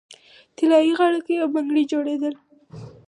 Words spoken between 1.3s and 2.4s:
او بنګړي جوړیدل